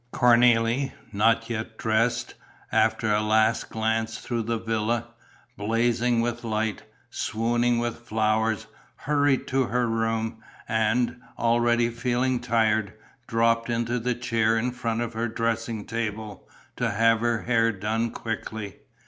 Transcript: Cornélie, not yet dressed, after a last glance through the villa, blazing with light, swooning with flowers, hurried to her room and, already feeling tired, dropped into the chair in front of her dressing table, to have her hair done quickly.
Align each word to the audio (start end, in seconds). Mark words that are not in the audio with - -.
Cornélie, 0.11 0.93
not 1.13 1.47
yet 1.47 1.77
dressed, 1.77 2.33
after 2.71 3.13
a 3.13 3.21
last 3.21 3.69
glance 3.69 4.17
through 4.17 4.41
the 4.41 4.57
villa, 4.57 5.09
blazing 5.57 6.21
with 6.21 6.43
light, 6.43 6.81
swooning 7.11 7.77
with 7.77 7.97
flowers, 7.99 8.65
hurried 8.95 9.45
to 9.45 9.65
her 9.65 9.87
room 9.87 10.41
and, 10.67 11.21
already 11.37 11.89
feeling 11.91 12.39
tired, 12.39 12.93
dropped 13.27 13.69
into 13.69 13.99
the 13.99 14.15
chair 14.15 14.57
in 14.57 14.71
front 14.71 15.01
of 15.01 15.13
her 15.13 15.27
dressing 15.27 15.85
table, 15.85 16.49
to 16.75 16.89
have 16.89 17.19
her 17.21 17.43
hair 17.43 17.71
done 17.71 18.09
quickly. 18.09 18.77